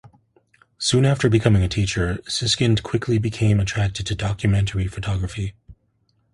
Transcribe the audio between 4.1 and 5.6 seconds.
documentary photography.